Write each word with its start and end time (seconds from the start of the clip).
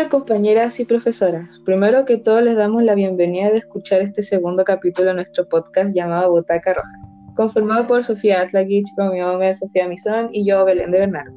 Hola 0.00 0.08
compañeras 0.08 0.80
y 0.80 0.86
profesoras. 0.86 1.60
Primero 1.66 2.06
que 2.06 2.16
todo 2.16 2.40
les 2.40 2.56
damos 2.56 2.82
la 2.82 2.94
bienvenida 2.94 3.50
de 3.50 3.58
escuchar 3.58 4.00
este 4.00 4.22
segundo 4.22 4.64
capítulo 4.64 5.08
de 5.08 5.14
nuestro 5.14 5.46
podcast 5.46 5.94
llamado 5.94 6.30
Botaca 6.30 6.72
Roja, 6.72 6.98
conformado 7.36 7.86
por 7.86 8.02
Sofía 8.02 8.40
Atlagich, 8.40 8.86
Romeo 8.96 9.32
Gómez, 9.32 9.58
Sofía 9.58 9.86
Misón 9.86 10.30
y 10.32 10.46
yo, 10.46 10.64
Belén 10.64 10.90
de 10.90 11.00
Bernardo. 11.00 11.34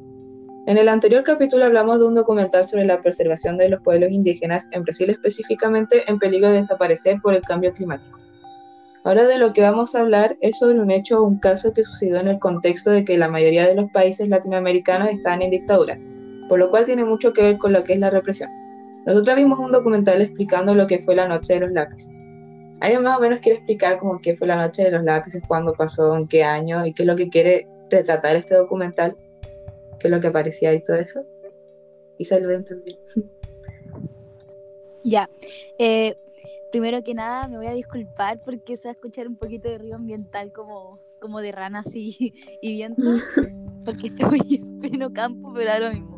En 0.66 0.78
el 0.78 0.88
anterior 0.88 1.22
capítulo 1.24 1.66
hablamos 1.66 1.98
de 1.98 2.06
un 2.06 2.14
documental 2.14 2.64
sobre 2.64 2.86
la 2.86 3.02
preservación 3.02 3.58
de 3.58 3.68
los 3.68 3.82
pueblos 3.82 4.10
indígenas, 4.10 4.70
en 4.72 4.82
Brasil 4.82 5.10
específicamente, 5.10 6.10
en 6.10 6.18
peligro 6.18 6.48
de 6.48 6.56
desaparecer 6.56 7.20
por 7.20 7.34
el 7.34 7.42
cambio 7.42 7.74
climático. 7.74 8.18
Ahora 9.04 9.26
de 9.26 9.38
lo 9.38 9.52
que 9.52 9.60
vamos 9.60 9.94
a 9.94 10.00
hablar 10.00 10.38
es 10.40 10.56
sobre 10.56 10.80
un 10.80 10.90
hecho 10.90 11.20
o 11.20 11.24
un 11.24 11.38
caso 11.38 11.74
que 11.74 11.84
sucedió 11.84 12.18
en 12.18 12.28
el 12.28 12.38
contexto 12.38 12.92
de 12.92 13.04
que 13.04 13.18
la 13.18 13.28
mayoría 13.28 13.68
de 13.68 13.74
los 13.74 13.90
países 13.90 14.26
latinoamericanos 14.30 15.10
estaban 15.10 15.42
en 15.42 15.50
dictadura, 15.50 15.98
por 16.48 16.58
lo 16.58 16.70
cual 16.70 16.84
tiene 16.84 17.04
mucho 17.04 17.32
que 17.32 17.42
ver 17.42 17.58
con 17.58 17.72
lo 17.72 17.84
que 17.84 17.94
es 17.94 17.98
la 17.98 18.10
represión. 18.10 18.50
Nosotros 19.06 19.36
vimos 19.36 19.58
un 19.58 19.72
documental 19.72 20.22
explicando 20.22 20.74
lo 20.74 20.86
que 20.86 20.98
fue 20.98 21.14
la 21.14 21.28
noche 21.28 21.54
de 21.54 21.60
los 21.60 21.72
lápices. 21.72 22.10
¿Alguien 22.80 23.02
más 23.02 23.18
o 23.18 23.20
menos 23.20 23.40
quiere 23.40 23.58
explicar 23.58 23.98
cómo 23.98 24.20
qué 24.20 24.34
fue 24.36 24.46
la 24.46 24.56
noche 24.56 24.84
de 24.84 24.90
los 24.90 25.04
lápices, 25.04 25.42
cuándo 25.46 25.72
pasó, 25.74 26.16
en 26.16 26.26
qué 26.26 26.42
año 26.42 26.84
y 26.86 26.92
qué 26.92 27.02
es 27.02 27.06
lo 27.06 27.16
que 27.16 27.28
quiere 27.28 27.66
retratar 27.90 28.36
este 28.36 28.54
documental? 28.54 29.16
¿Qué 29.98 30.08
es 30.08 30.10
lo 30.10 30.20
que 30.20 30.26
aparecía 30.26 30.72
y 30.72 30.82
todo 30.82 30.96
eso? 30.96 31.24
Y 32.18 32.24
saluden 32.24 32.64
también. 32.64 32.96
Ya. 35.04 35.28
Eh, 35.78 36.16
primero 36.72 37.02
que 37.04 37.14
nada 37.14 37.46
me 37.46 37.58
voy 37.58 37.66
a 37.66 37.72
disculpar 37.72 38.40
porque 38.42 38.76
se 38.76 38.88
va 38.88 38.90
a 38.90 38.94
escuchar 38.94 39.28
un 39.28 39.36
poquito 39.36 39.68
de 39.68 39.78
ruido 39.78 39.96
ambiental 39.96 40.52
como, 40.52 40.98
como 41.20 41.40
de 41.40 41.52
ranas 41.52 41.86
y, 41.94 42.32
y 42.60 42.72
viento, 42.72 43.02
porque 43.84 44.08
estoy 44.08 44.40
en 44.62 44.80
pleno 44.80 45.12
campo, 45.12 45.52
pero 45.54 45.70
ahora 45.72 45.90
mismo. 45.90 46.13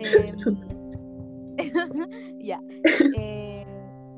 Eh, 0.00 0.34
ya. 2.40 2.60
Eh, 3.16 3.66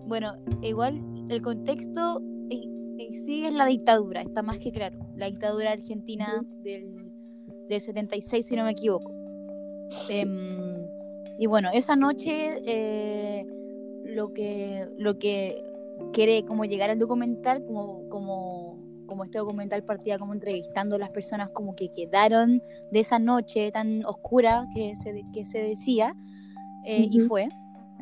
bueno, 0.06 0.34
igual 0.62 0.98
el 1.28 1.42
contexto 1.42 2.20
en, 2.50 3.14
sí 3.14 3.44
es 3.44 3.52
la 3.52 3.66
dictadura, 3.66 4.22
está 4.22 4.42
más 4.42 4.58
que 4.58 4.70
claro. 4.70 4.98
La 5.16 5.26
dictadura 5.26 5.72
argentina 5.72 6.44
del, 6.62 7.12
del 7.68 7.80
76, 7.80 8.46
si 8.46 8.56
no 8.56 8.64
me 8.64 8.72
equivoco. 8.72 9.12
Em, 10.08 10.86
y 11.38 11.46
bueno, 11.46 11.70
esa 11.72 11.96
noche 11.96 12.62
eh, 12.66 13.46
lo 14.04 14.32
que 14.32 14.86
lo 14.98 15.18
que 15.18 15.62
quiere 16.12 16.44
como 16.44 16.64
llegar 16.64 16.90
al 16.90 16.98
documental, 16.98 17.64
como, 17.64 18.08
como, 18.08 18.78
como 19.12 19.24
este 19.24 19.36
documental 19.36 19.84
partía 19.84 20.18
como 20.18 20.32
entrevistando 20.32 20.96
a 20.96 20.98
las 20.98 21.10
personas 21.10 21.50
como 21.50 21.76
que 21.76 21.92
quedaron 21.92 22.62
de 22.90 23.00
esa 23.00 23.18
noche 23.18 23.70
tan 23.70 24.02
oscura 24.06 24.66
que 24.74 24.96
se, 24.96 25.22
que 25.34 25.44
se 25.44 25.62
decía, 25.62 26.16
eh, 26.86 27.08
y 27.10 27.20
fue, 27.20 27.50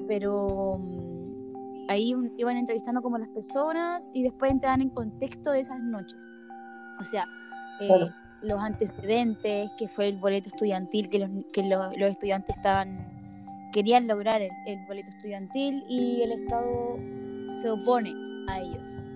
pero 0.07 0.79
mm, 0.79 1.89
ahí 1.89 2.15
iban 2.39 2.57
entrevistando 2.57 3.03
como 3.03 3.19
las 3.19 3.29
personas 3.31 4.09
y 4.15 4.23
después 4.23 4.53
entraban 4.53 4.83
en 4.83 4.91
contexto 4.91 5.51
de 5.51 5.61
esas 5.61 5.81
noches. 5.81 6.17
O 7.01 7.05
sea, 7.05 7.27
eh, 7.81 8.07
los 8.43 8.61
antecedentes, 8.61 9.69
que 9.77 9.89
fue 9.89 10.07
el 10.07 10.17
boleto 10.17 10.49
estudiantil, 10.49 11.09
que 11.09 11.19
los, 11.19 11.31
que 11.53 11.65
los 11.65 12.11
estudiantes 12.11 12.57
estaban 12.57 13.11
querían 13.73 14.07
lograr 14.07 14.43
el, 14.43 14.51
el 14.67 14.79
boleto 14.87 15.11
estudiantil 15.11 15.85
y 15.89 16.23
el 16.23 16.33
Estado 16.33 16.99
se 17.61 17.69
opone 17.69 18.15
a 18.49 18.61
ellos. 18.61 19.10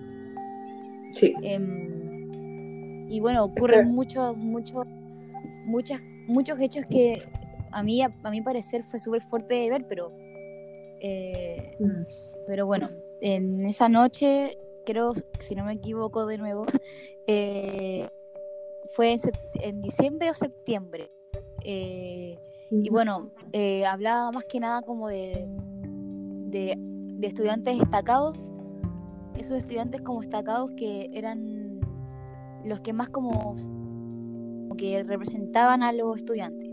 Sí. 1.15 1.33
Em, 1.41 3.09
y 3.09 3.19
bueno, 3.19 3.45
ocurren 3.45 3.89
muchos, 3.93 4.35
muchos, 4.37 4.85
muchas, 5.65 6.01
muchos 6.27 6.59
hechos 6.59 6.85
que 6.89 7.23
a 7.71 7.81
mí, 7.83 8.01
a, 8.01 8.09
mi 8.29 8.41
parecer, 8.41 8.83
fue 8.83 8.99
súper 8.99 9.21
fuerte 9.23 9.55
de 9.55 9.69
ver, 9.69 9.85
pero, 9.87 10.11
eh, 10.99 11.75
mm. 11.79 12.03
pero 12.47 12.65
bueno, 12.65 12.89
en 13.21 13.65
esa 13.65 13.89
noche, 13.89 14.57
creo, 14.85 15.13
si 15.39 15.55
no 15.55 15.65
me 15.65 15.73
equivoco 15.73 16.25
de 16.25 16.37
nuevo, 16.37 16.65
eh, 17.27 18.07
fue 18.93 19.17
en, 19.55 19.81
diciembre 19.81 20.29
o 20.29 20.33
septiembre. 20.33 21.11
Eh, 21.63 22.37
y 22.69 22.89
bueno, 22.89 23.31
hablaba 23.87 24.31
más 24.31 24.43
que 24.45 24.59
nada 24.59 24.81
como 24.81 25.07
de, 25.07 25.45
de 25.47 26.75
de 27.17 27.27
estudiantes 27.27 27.79
destacados, 27.79 28.37
esos 29.37 29.57
estudiantes 29.57 30.01
como 30.01 30.21
destacados 30.21 30.71
que 30.77 31.09
eran 31.13 31.79
los 32.63 32.79
que 32.81 32.93
más 32.93 33.09
como, 33.09 33.55
que 34.77 35.03
representaban 35.03 35.83
a 35.83 35.93
los 35.93 36.17
estudiantes. 36.17 36.69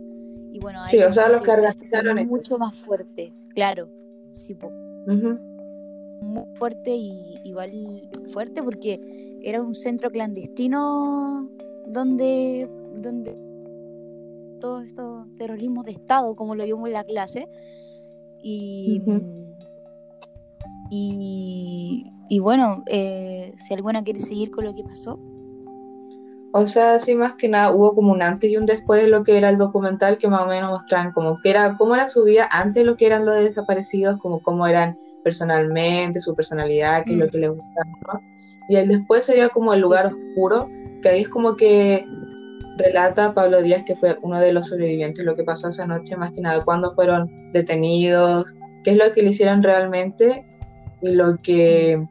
Y 0.52 0.58
bueno, 0.60 0.80
sí, 0.88 1.02
o 1.02 1.12
sea, 1.12 1.28
los 1.28 1.42
que 1.42 1.50
organizaron 1.50 2.26
mucho 2.26 2.58
más 2.58 2.74
fuerte, 2.76 3.32
claro, 3.54 3.88
sí, 4.32 4.56
muy 6.20 6.44
fuerte 6.54 6.94
y 6.94 7.34
igual 7.44 7.70
fuerte 8.32 8.62
porque 8.62 9.40
era 9.42 9.60
un 9.60 9.74
centro 9.74 10.10
clandestino 10.10 11.48
donde 11.86 12.68
donde 12.94 13.36
todo 14.60 14.82
esto 14.82 15.26
terrorismo 15.36 15.82
de 15.82 15.92
estado 15.92 16.36
como 16.36 16.54
lo 16.54 16.64
vimos 16.64 16.86
en 16.86 16.92
la 16.92 17.04
clase 17.04 17.48
y 18.40 19.02
y, 20.94 21.16
bueno, 22.38 22.82
eh, 22.86 23.54
si 23.66 23.74
alguna 23.74 24.02
quiere 24.02 24.20
seguir 24.20 24.50
con 24.50 24.64
lo 24.64 24.74
que 24.74 24.84
pasó. 24.84 25.18
O 26.54 26.66
sea, 26.66 26.98
sí, 26.98 27.14
más 27.14 27.34
que 27.34 27.48
nada 27.48 27.72
hubo 27.72 27.94
como 27.94 28.12
un 28.12 28.22
antes 28.22 28.50
y 28.50 28.56
un 28.58 28.66
después 28.66 29.02
de 29.02 29.08
lo 29.08 29.24
que 29.24 29.38
era 29.38 29.48
el 29.48 29.56
documental 29.56 30.18
que 30.18 30.28
más 30.28 30.42
o 30.42 30.46
menos 30.46 30.70
mostraban 30.70 31.12
como 31.12 31.38
que 31.40 31.48
era, 31.50 31.76
cómo 31.78 31.94
era 31.94 32.08
su 32.08 32.24
vida 32.24 32.46
antes 32.50 32.74
de 32.74 32.84
lo 32.84 32.96
que 32.96 33.06
eran 33.06 33.24
los 33.24 33.36
desaparecidos, 33.36 34.18
como 34.18 34.40
cómo 34.42 34.66
eran 34.66 34.98
personalmente, 35.24 36.20
su 36.20 36.34
personalidad, 36.34 37.04
qué 37.04 37.12
es 37.12 37.18
lo 37.18 37.26
mm. 37.26 37.30
que 37.30 37.38
les 37.38 37.50
gustaba, 37.50 38.20
Y 38.68 38.76
el 38.76 38.88
después 38.88 39.24
sería 39.24 39.48
como 39.48 39.72
el 39.72 39.80
lugar 39.80 40.06
oscuro, 40.06 40.68
que 41.02 41.08
ahí 41.08 41.22
es 41.22 41.28
como 41.28 41.56
que 41.56 42.06
relata 42.76 43.34
Pablo 43.34 43.62
Díaz, 43.62 43.84
que 43.86 43.96
fue 43.96 44.18
uno 44.22 44.38
de 44.38 44.52
los 44.52 44.68
sobrevivientes, 44.68 45.24
lo 45.24 45.36
que 45.36 45.44
pasó 45.44 45.68
esa 45.68 45.86
noche, 45.86 46.16
más 46.16 46.32
que 46.32 46.40
nada, 46.40 46.64
cuándo 46.64 46.90
fueron 46.92 47.30
detenidos, 47.52 48.54
qué 48.84 48.90
es 48.90 48.96
lo 48.96 49.10
que 49.12 49.22
le 49.22 49.30
hicieron 49.30 49.62
realmente 49.62 50.44
y 51.00 51.12
lo 51.12 51.36
que 51.42 52.06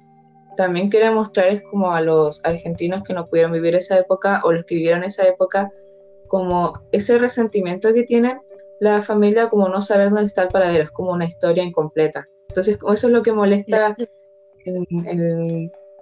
también 0.58 0.90
quiere 0.90 1.12
mostrar 1.12 1.48
es 1.48 1.62
como 1.64 1.92
a 1.92 2.02
los 2.02 2.44
argentinos 2.44 3.04
que 3.04 3.14
no 3.14 3.28
pudieron 3.28 3.52
vivir 3.52 3.76
esa 3.76 3.98
época 3.98 4.42
o 4.44 4.52
los 4.52 4.66
que 4.66 4.76
vivieron 4.76 5.04
esa 5.04 5.28
época, 5.28 5.72
como 6.28 6.74
ese 6.92 7.18
resentimiento 7.18 7.94
que 7.94 8.04
tienen 8.04 8.40
la 8.80 9.02
familia, 9.02 9.50
como 9.50 9.70
no 9.70 9.82
saber 9.82 10.10
dónde 10.10 10.26
está 10.26 10.44
el 10.44 10.50
paradero, 10.50 10.84
es 10.84 10.92
como 10.92 11.12
una 11.12 11.26
historia 11.26 11.64
incompleta. 11.64 12.28
Entonces, 12.50 12.78
eso 12.78 13.08
es 13.08 13.14
lo 13.14 13.22
que 13.22 13.32
molesta 13.32 13.96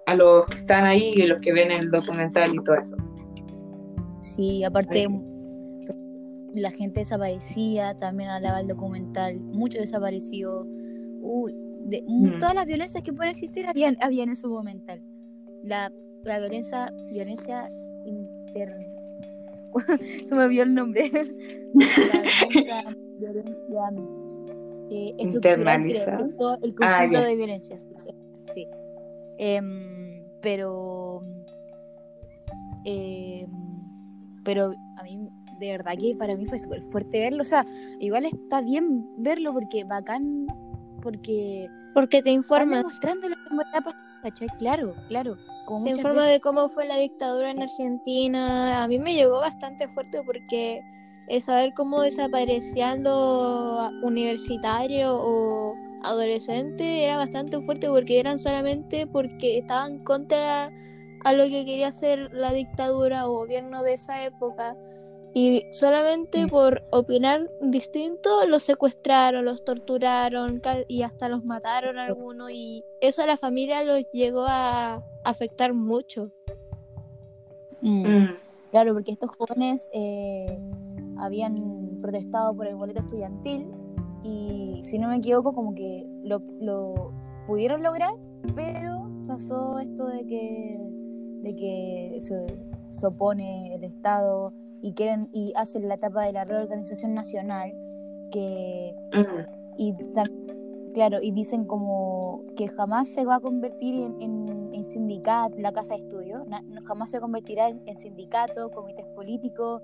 a 0.05 0.15
los 0.15 0.49
que 0.49 0.55
están 0.55 0.85
ahí 0.85 1.13
y 1.15 1.23
los 1.23 1.39
que 1.39 1.53
ven 1.53 1.71
el 1.71 1.91
documental 1.91 2.53
y 2.53 2.63
todo 2.63 2.75
eso. 2.75 2.95
Sí, 4.21 4.63
aparte, 4.63 5.07
la 6.53 6.71
gente 6.71 7.01
desaparecía, 7.01 7.97
también 7.99 8.29
hablaba 8.29 8.61
el 8.61 8.67
documental, 8.67 9.39
mucho 9.39 9.79
desaparecido. 9.79 10.65
Uy, 11.21 11.53
de, 11.89 12.03
mm. 12.07 12.39
todas 12.39 12.55
las 12.55 12.65
violencias 12.65 13.03
que 13.03 13.13
pueden 13.13 13.31
existir 13.31 13.65
habían, 13.67 13.97
en 14.01 14.35
su 14.35 14.47
documental. 14.47 15.01
La, 15.63 15.91
la 16.23 16.39
violencia, 16.39 16.91
violencia 17.11 17.69
inter... 18.05 18.75
Se 20.25 20.35
me 20.35 20.45
olvidó 20.45 20.63
el 20.63 20.73
nombre. 20.73 21.11
la 21.73 22.95
violencia, 23.19 23.81
eh, 24.89 25.13
internalizada. 25.17 26.27
El, 26.61 26.75
ah, 26.81 26.99
conjunto 27.01 27.21
de 27.21 27.35
violencias. 27.35 27.85
Sí. 28.53 28.67
Em, 29.37 30.23
pero 30.41 31.21
em, 32.85 33.47
pero 34.43 34.73
a 34.97 35.03
mí 35.03 35.29
de 35.59 35.71
verdad 35.71 35.93
que 35.99 36.15
para 36.15 36.35
mí 36.35 36.45
fue 36.45 36.57
súper 36.57 36.81
fuerte 36.91 37.19
verlo. 37.19 37.41
O 37.41 37.45
sea, 37.45 37.65
igual 37.99 38.25
está 38.25 38.61
bien 38.61 39.05
verlo 39.17 39.53
porque 39.53 39.83
bacán, 39.83 40.47
porque 41.01 41.67
porque 41.93 42.21
te 42.21 42.31
informa. 42.31 42.83
Claro, 44.57 44.95
claro. 45.07 45.37
te 45.83 45.91
informa 45.91 46.25
de 46.25 46.39
cómo 46.39 46.69
fue 46.69 46.85
la 46.85 46.97
dictadura 46.97 47.51
en 47.51 47.61
Argentina. 47.61 48.83
A 48.83 48.87
mí 48.87 48.99
me 48.99 49.13
llegó 49.13 49.39
bastante 49.39 49.87
fuerte 49.87 50.21
porque 50.23 50.81
el 51.27 51.41
saber 51.41 51.73
cómo 51.75 52.01
desaparecían 52.01 53.03
los 53.03 53.91
universitarios 54.01 55.11
o 55.13 55.75
adolescentes 56.03 56.87
era 56.87 57.17
bastante 57.17 57.59
fuerte 57.61 57.87
porque 57.87 58.19
eran 58.19 58.39
solamente 58.39 59.05
porque 59.05 59.59
estaban 59.59 59.99
contra 59.99 60.71
a 61.25 61.33
lo 61.33 61.43
que 61.43 61.65
quería 61.65 61.89
hacer 61.89 62.29
la 62.33 62.51
dictadura 62.53 63.27
o 63.27 63.33
gobierno 63.33 63.83
de 63.83 63.93
esa 63.93 64.25
época 64.25 64.75
y 65.33 65.65
solamente 65.71 66.47
por 66.47 66.81
opinar 66.91 67.49
distinto 67.61 68.45
los 68.47 68.63
secuestraron, 68.63 69.45
los 69.45 69.63
torturaron 69.63 70.61
y 70.87 71.03
hasta 71.03 71.29
los 71.29 71.45
mataron 71.45 71.97
algunos 71.97 72.51
y 72.51 72.83
eso 72.99 73.21
a 73.21 73.27
la 73.27 73.37
familia 73.37 73.83
los 73.83 74.11
llegó 74.11 74.45
a 74.47 75.03
afectar 75.23 75.73
mucho. 75.73 76.31
Mm. 77.81 78.07
Mm. 78.07 78.29
Claro, 78.71 78.93
porque 78.93 79.11
estos 79.11 79.31
jóvenes 79.37 79.89
eh, 79.93 80.59
habían 81.17 81.99
protestado 82.01 82.55
por 82.55 82.67
el 82.67 82.75
boleto 82.75 83.01
estudiantil 83.01 83.67
y 84.23 84.81
si 84.83 84.97
no 84.99 85.09
me 85.09 85.17
equivoco 85.17 85.53
como 85.53 85.73
que 85.73 86.05
lo, 86.23 86.41
lo 86.59 87.11
pudieron 87.47 87.83
lograr, 87.83 88.13
pero 88.55 89.09
pasó 89.27 89.79
esto 89.79 90.07
de 90.07 90.25
que, 90.25 90.79
de 91.41 91.55
que 91.55 92.17
se, 92.21 92.45
se 92.89 93.07
opone 93.07 93.75
el 93.75 93.83
Estado 93.83 94.53
y 94.81 94.93
quieren 94.93 95.29
y 95.31 95.53
hacen 95.55 95.87
la 95.87 95.95
etapa 95.95 96.23
de 96.23 96.33
la 96.33 96.45
reorganización 96.45 97.13
nacional 97.13 97.73
que 98.31 98.95
y 99.77 99.93
claro 100.93 101.19
y 101.21 101.31
dicen 101.31 101.65
como 101.65 102.43
que 102.55 102.67
jamás 102.67 103.07
se 103.09 103.25
va 103.25 103.35
a 103.35 103.39
convertir 103.39 103.95
en, 103.95 104.71
en, 104.73 104.85
sindicato 104.85 105.57
la 105.57 105.71
casa 105.71 105.95
de 105.95 106.01
estudio 106.01 106.45
jamás 106.85 107.11
se 107.11 107.19
convertirá 107.19 107.69
en, 107.69 107.95
sindicato 107.95 108.71
comités 108.71 109.05
políticos 109.07 109.81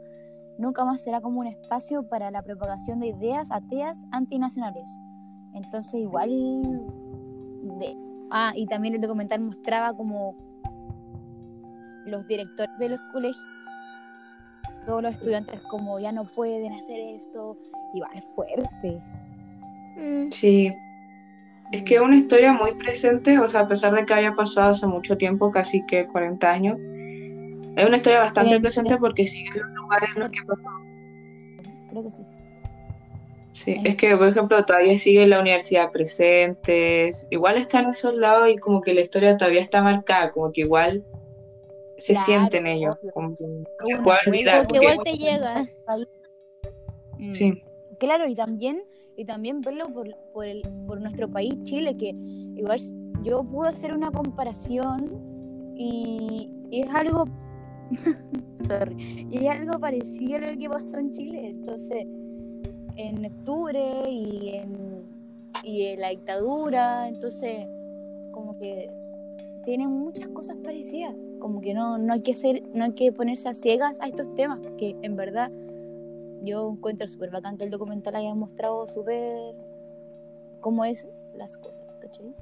nunca 0.57 0.86
más 0.86 1.01
será 1.01 1.21
como 1.21 1.41
un 1.41 1.48
espacio 1.48 2.03
para 2.07 2.31
la 2.31 2.41
propagación 2.41 3.00
de 3.00 3.07
ideas 3.07 3.51
ateas 3.51 4.06
antinacionales. 4.12 4.89
Entonces 5.53 5.95
igual 5.95 6.30
de, 7.80 7.95
ah 8.31 8.53
y 8.56 8.65
también 8.68 8.95
el 8.95 9.01
documental 9.01 9.41
mostraba 9.41 9.94
como 9.94 10.36
los 12.06 12.25
directores 12.27 12.77
de 12.80 12.89
los 12.89 13.00
colegios 13.12 13.54
todos 14.85 15.03
los 15.03 15.13
estudiantes 15.13 15.59
como 15.61 15.99
ya 15.99 16.11
no 16.11 16.25
pueden 16.25 16.73
hacer 16.73 16.99
esto 16.99 17.57
y 17.93 17.99
va, 17.99 18.09
es 18.15 18.23
fuerte. 18.35 19.01
Mm. 19.97 20.25
Sí, 20.31 20.73
es 21.71 21.83
que 21.83 21.95
es 21.95 22.01
una 22.01 22.15
historia 22.15 22.53
muy 22.53 22.73
presente, 22.75 23.39
o 23.39 23.47
sea, 23.49 23.61
a 23.61 23.67
pesar 23.67 23.93
de 23.93 24.05
que 24.05 24.13
haya 24.13 24.35
pasado 24.35 24.69
hace 24.69 24.87
mucho 24.87 25.17
tiempo, 25.17 25.51
casi 25.51 25.85
que 25.85 26.05
40 26.07 26.51
años, 26.51 26.77
es 27.75 27.87
una 27.87 27.97
historia 27.97 28.19
bastante 28.19 28.59
presente 28.59 28.97
porque 28.97 29.27
sigue 29.27 29.49
los 29.59 29.69
lugares 29.73 30.09
en 30.15 30.21
los 30.21 30.31
que 30.31 30.43
pasó. 30.43 30.69
Creo 31.89 32.03
que 32.03 32.11
sí. 32.11 32.23
Sí, 33.51 33.77
es 33.85 33.95
que, 33.95 34.15
por 34.17 34.27
ejemplo, 34.27 34.65
todavía 34.65 34.99
sigue 34.99 35.25
la 35.27 35.39
universidad 35.39 35.91
presente, 35.91 37.11
igual 37.31 37.57
está 37.57 37.79
en 37.79 37.89
esos 37.89 38.13
lados 38.13 38.49
y 38.49 38.57
como 38.57 38.81
que 38.81 38.93
la 38.93 39.01
historia 39.01 39.38
todavía 39.38 39.61
está 39.61 39.81
marcada, 39.81 40.31
como 40.31 40.51
que 40.51 40.61
igual 40.61 41.05
se 41.97 42.15
sienten 42.15 42.68
ellos. 42.68 42.97
Como 43.13 43.36
que 43.36 43.45
se 43.81 43.97
puede 43.97 44.18
olvidar. 44.27 44.68
igual 44.74 44.97
te 45.03 45.13
llega. 45.13 45.65
Mm. 47.18 47.33
Sí. 47.33 47.63
Claro, 48.00 48.27
y 48.27 48.36
también, 48.36 48.83
y 49.15 49.25
también 49.25 49.62
verlo 49.62 49.88
por, 49.89 50.13
por, 50.33 50.45
el, 50.45 50.62
por 50.86 51.00
nuestro 51.00 51.30
país, 51.30 51.56
Chile, 51.63 51.95
que 51.97 52.09
igual 52.09 52.80
yo 53.24 53.44
pude 53.44 53.69
hacer 53.69 53.94
una 53.94 54.12
comparación 54.12 55.74
y, 55.77 56.50
es 56.71 56.89
algo 56.94 57.25
sorry, 58.68 59.27
y 59.31 59.45
es 59.45 59.59
algo 59.59 59.80
parecido 59.80 60.38
a 60.38 60.51
lo 60.51 60.59
que 60.59 60.69
pasó 60.69 60.98
en 60.98 61.12
Chile. 61.12 61.48
Entonces, 61.48 62.06
en 62.98 63.25
octubre 63.25 64.09
y 64.09 64.50
en, 64.56 65.03
y 65.63 65.83
en 65.86 66.01
la 66.01 66.09
dictadura, 66.09 67.07
entonces 67.07 67.65
como 68.31 68.57
que 68.57 68.89
tienen 69.63 69.89
muchas 69.89 70.27
cosas 70.30 70.57
parecidas 70.63 71.15
como 71.45 71.62
que 71.62 71.75
no, 71.75 72.00
no 72.00 72.13
hay 72.13 72.24
que 72.24 72.33
ser, 72.33 72.63
no 72.74 72.86
hay 72.86 72.94
que 72.94 73.12
ponerse 73.12 73.47
a 73.47 73.53
ciegas 73.53 74.01
a 74.01 74.07
estos 74.07 74.33
temas, 74.33 74.57
que 74.80 74.95
en 75.03 75.15
verdad 75.15 75.51
yo 76.42 76.71
encuentro 76.71 77.07
súper 77.07 77.30
bacán 77.30 77.56
que 77.56 77.65
el 77.65 77.69
documental 77.69 78.15
haya 78.15 78.33
mostrado 78.33 78.88
súper 78.88 79.53
cómo 80.59 80.86
es 80.86 81.06
las 81.38 81.56
cosas, 81.57 81.95
¿cachai? 82.01 82.33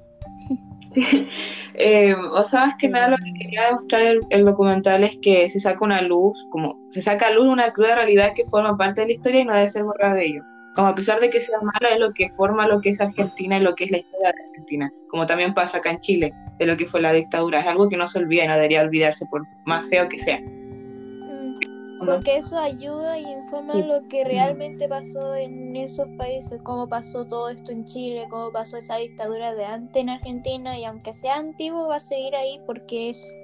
Sí, 0.91 1.27
eh, 1.73 2.15
o 2.15 2.45
sea, 2.45 2.67
más 2.67 2.75
que 2.77 2.87
nada 2.87 3.09
lo 3.09 3.17
que 3.17 3.33
quería 3.41 3.65
demostrar 3.65 4.19
el, 4.29 4.45
documental 4.45 5.03
es 5.03 5.17
que 5.17 5.49
se 5.49 5.59
saca 5.59 5.83
una 5.83 6.01
luz, 6.01 6.37
como 6.49 6.79
se 6.91 7.01
saca 7.01 7.27
a 7.27 7.31
luz 7.31 7.47
una 7.47 7.73
cruda 7.73 7.95
realidad 7.95 8.31
que 8.33 8.45
forma 8.45 8.77
parte 8.77 9.01
de 9.01 9.07
la 9.07 9.13
historia 9.15 9.41
y 9.41 9.43
no 9.43 9.53
debe 9.53 9.67
ser 9.67 9.83
borrada 9.83 10.15
de 10.15 10.27
ello. 10.27 10.43
Como 10.75 10.87
a 10.87 10.95
pesar 10.95 11.19
de 11.19 11.29
que 11.29 11.39
sea 11.39 11.59
mala, 11.61 11.93
es 11.93 11.99
lo 11.99 12.13
que 12.13 12.29
forma 12.31 12.67
lo 12.67 12.81
que 12.81 12.89
es 12.89 13.01
Argentina 13.01 13.57
y 13.57 13.61
lo 13.61 13.75
que 13.75 13.83
es 13.85 13.91
la 13.91 13.97
historia 13.99 14.31
de 14.31 14.43
Argentina, 14.49 14.91
como 15.09 15.25
también 15.25 15.53
pasa 15.53 15.77
acá 15.77 15.91
en 15.91 15.99
Chile 15.99 16.33
de 16.57 16.65
lo 16.65 16.75
que 16.77 16.87
fue 16.87 17.01
la 17.01 17.13
dictadura. 17.13 17.59
Es 17.59 17.67
algo 17.67 17.89
que 17.89 17.97
no 17.97 18.07
se 18.07 18.19
olvida 18.19 18.45
y 18.45 18.47
no 18.47 18.55
debería 18.55 18.81
olvidarse 18.81 19.25
por 19.27 19.43
más 19.65 19.85
feo 19.85 20.09
que 20.09 20.17
sea. 20.17 20.39
Mm, 20.39 21.59
porque 22.05 22.37
eso 22.37 22.57
ayuda 22.57 23.19
y 23.19 23.23
informa 23.23 23.75
lo 23.75 24.07
que 24.09 24.23
realmente 24.25 24.89
pasó 24.89 25.35
en 25.35 25.75
esos 25.75 26.07
países, 26.17 26.59
cómo 26.63 26.89
pasó 26.89 27.25
todo 27.25 27.49
esto 27.49 27.71
en 27.71 27.85
Chile, 27.85 28.25
cómo 28.29 28.51
pasó 28.51 28.77
esa 28.77 28.97
dictadura 28.97 29.53
de 29.53 29.65
antes 29.65 30.01
en 30.01 30.09
Argentina 30.09 30.77
y 30.77 30.85
aunque 30.85 31.13
sea 31.13 31.35
antiguo 31.35 31.87
va 31.87 31.97
a 31.97 31.99
seguir 31.99 32.35
ahí 32.35 32.59
porque 32.65 33.11
es 33.11 33.35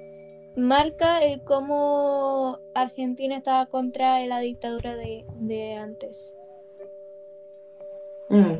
marca 0.56 1.20
el 1.20 1.42
cómo 1.44 2.58
Argentina 2.74 3.36
estaba 3.36 3.66
contra 3.66 4.24
la 4.26 4.40
dictadura 4.40 4.96
de, 4.96 5.74
antes. 5.76 6.32
Mm. 8.30 8.54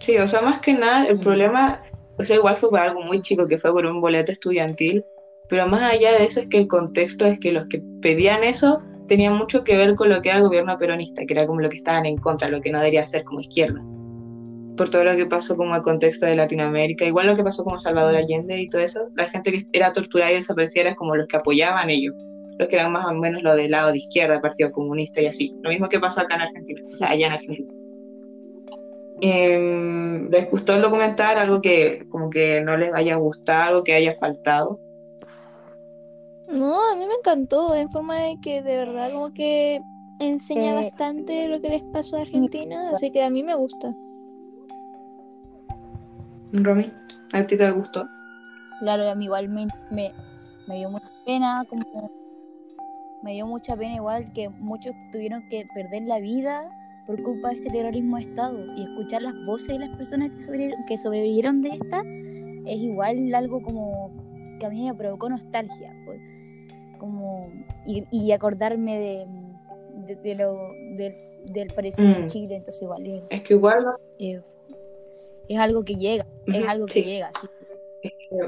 Sí, 0.00 0.16
o 0.18 0.26
sea, 0.26 0.40
más 0.40 0.60
que 0.60 0.72
nada 0.72 1.06
el 1.06 1.18
mm. 1.18 1.20
problema 1.20 1.82
o 2.20 2.24
sea, 2.24 2.36
igual 2.36 2.56
fue 2.56 2.68
por 2.68 2.80
algo 2.80 3.00
muy 3.00 3.22
chico, 3.22 3.48
que 3.48 3.58
fue 3.58 3.72
por 3.72 3.86
un 3.86 4.02
boleto 4.02 4.30
estudiantil, 4.30 5.02
pero 5.48 5.66
más 5.66 5.82
allá 5.90 6.12
de 6.12 6.24
eso 6.24 6.40
es 6.40 6.48
que 6.48 6.58
el 6.58 6.68
contexto 6.68 7.24
es 7.24 7.38
que 7.40 7.50
los 7.50 7.66
que 7.68 7.82
pedían 8.02 8.44
eso 8.44 8.82
tenían 9.08 9.38
mucho 9.38 9.64
que 9.64 9.74
ver 9.74 9.94
con 9.94 10.10
lo 10.10 10.20
que 10.20 10.28
era 10.28 10.36
el 10.36 10.44
gobierno 10.44 10.76
peronista, 10.76 11.24
que 11.24 11.32
era 11.32 11.46
como 11.46 11.60
lo 11.60 11.70
que 11.70 11.78
estaban 11.78 12.04
en 12.04 12.18
contra, 12.18 12.50
lo 12.50 12.60
que 12.60 12.70
no 12.70 12.78
debería 12.78 13.06
ser 13.06 13.24
como 13.24 13.40
izquierda. 13.40 13.82
Por 14.76 14.90
todo 14.90 15.02
lo 15.02 15.16
que 15.16 15.24
pasó 15.24 15.56
como 15.56 15.74
el 15.74 15.80
contexto 15.80 16.26
de 16.26 16.34
Latinoamérica, 16.34 17.06
igual 17.06 17.26
lo 17.26 17.36
que 17.36 17.42
pasó 17.42 17.64
como 17.64 17.78
Salvador 17.78 18.16
Allende 18.16 18.60
y 18.60 18.68
todo 18.68 18.82
eso, 18.82 19.08
la 19.16 19.26
gente 19.26 19.50
que 19.50 19.64
era 19.72 19.94
torturada 19.94 20.30
y 20.30 20.34
desaparecida 20.34 20.82
era 20.82 20.96
como 20.96 21.16
los 21.16 21.26
que 21.26 21.38
apoyaban 21.38 21.88
ellos, 21.88 22.14
los 22.58 22.68
que 22.68 22.76
eran 22.76 22.92
más 22.92 23.06
o 23.06 23.14
menos 23.14 23.42
los 23.42 23.56
del 23.56 23.70
lado 23.70 23.92
de 23.92 23.96
izquierda, 23.98 24.42
Partido 24.42 24.70
Comunista 24.72 25.22
y 25.22 25.26
así. 25.26 25.54
Lo 25.62 25.70
mismo 25.70 25.88
que 25.88 25.98
pasó 25.98 26.20
acá 26.20 26.34
en 26.34 26.42
Argentina, 26.42 26.82
o 26.84 26.96
sea, 26.96 27.08
allá 27.08 27.28
en 27.28 27.32
Argentina. 27.32 27.79
Eh, 29.20 30.26
¿Les 30.30 30.50
gustó 30.50 30.74
el 30.74 30.82
documental? 30.82 31.38
¿Algo 31.38 31.60
que 31.60 32.06
como 32.08 32.30
que 32.30 32.60
no 32.62 32.76
les 32.76 32.94
haya 32.94 33.16
gustado, 33.16 33.68
algo 33.68 33.84
que 33.84 33.94
haya 33.94 34.14
faltado? 34.14 34.78
No, 36.48 36.90
a 36.90 36.96
mí 36.96 37.06
me 37.06 37.14
encantó, 37.14 37.74
en 37.74 37.90
forma 37.90 38.16
de 38.16 38.38
que 38.42 38.62
de 38.62 38.76
verdad 38.78 39.12
como 39.12 39.32
que 39.32 39.80
enseña 40.18 40.72
eh, 40.72 40.84
bastante 40.84 41.48
lo 41.48 41.60
que 41.60 41.68
les 41.68 41.82
pasó 41.92 42.16
a 42.16 42.22
Argentina, 42.22 42.90
así 42.90 43.10
que 43.10 43.22
a 43.22 43.30
mí 43.30 43.42
me 43.42 43.54
gusta. 43.54 43.94
Romy, 46.52 46.92
¿a 47.32 47.46
ti 47.46 47.56
te 47.56 47.70
gustó? 47.70 48.04
Claro, 48.80 49.08
a 49.08 49.14
mí 49.14 49.26
igual 49.26 49.48
me, 49.48 49.68
me, 49.90 50.12
me 50.66 50.76
dio 50.76 50.90
mucha 50.90 51.12
pena, 51.24 51.64
como 51.68 52.10
me 53.22 53.32
dio 53.34 53.46
mucha 53.46 53.76
pena 53.76 53.94
igual 53.94 54.32
que 54.32 54.48
muchos 54.48 54.94
tuvieron 55.12 55.46
que 55.50 55.66
perder 55.74 56.04
la 56.04 56.18
vida 56.18 56.68
por 57.10 57.22
culpa 57.24 57.48
de 57.48 57.56
este 57.56 57.70
terrorismo 57.70 58.18
de 58.18 58.22
Estado 58.22 58.56
y 58.76 58.84
escuchar 58.84 59.22
las 59.22 59.34
voces 59.44 59.66
de 59.66 59.80
las 59.80 59.96
personas 59.96 60.30
que, 60.30 60.42
sobrevivieron, 60.42 60.84
que 60.86 60.96
sobrevivieron 60.96 61.60
de 61.60 61.70
esta 61.70 62.02
es 62.66 62.78
igual 62.78 63.34
algo 63.34 63.60
como 63.62 64.12
que 64.60 64.66
a 64.66 64.70
mí 64.70 64.86
me 64.86 64.94
provocó 64.94 65.28
nostalgia 65.28 65.92
pues, 66.04 66.20
como 66.98 67.50
y, 67.84 68.30
acordarme 68.30 69.26
de, 70.06 70.16
de, 70.22 70.34
lo 70.36 70.72
del, 70.92 71.66
parecido 71.74 72.10
en 72.10 72.24
mm. 72.24 72.26
Chile 72.28 72.54
entonces 72.54 72.80
igual 72.80 73.26
es, 73.28 73.42
que 73.42 73.54
igual 73.54 73.86
es 75.48 75.58
algo 75.58 75.84
que 75.84 75.96
llega 75.96 76.26
es 76.46 76.68
algo 76.68 76.86
que 76.86 77.02
llega 77.02 77.30
sí. 77.40 77.48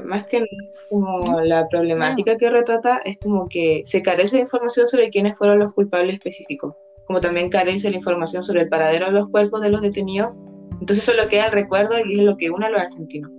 más 0.05 0.25
que 0.27 0.45
como 0.89 1.41
la 1.41 1.67
problemática 1.67 2.37
que 2.37 2.49
retrata 2.49 3.01
es 3.03 3.17
como 3.19 3.49
que 3.49 3.81
se 3.83 4.01
carece 4.01 4.37
de 4.37 4.43
información 4.43 4.87
sobre 4.87 5.09
quiénes 5.09 5.37
fueron 5.37 5.59
los 5.59 5.73
culpables 5.73 6.13
específicos 6.13 6.75
como 7.07 7.21
también 7.21 7.49
carece 7.49 7.89
la 7.89 7.97
información 7.97 8.43
sobre 8.43 8.61
el 8.61 8.69
paradero 8.69 9.07
de 9.07 9.11
los 9.11 9.29
cuerpos 9.29 9.61
de 9.61 9.69
los 9.69 9.81
detenidos. 9.81 10.31
Entonces 10.79 10.99
eso 10.99 11.11
es 11.11 11.17
lo 11.17 11.29
que 11.29 11.39
es 11.39 11.45
el 11.45 11.51
recuerdo 11.51 11.95
y 12.05 12.19
es 12.19 12.25
lo 12.25 12.37
que 12.37 12.49
une 12.49 12.65
a 12.65 12.69
los 12.69 12.81
argentinos. 12.81 13.31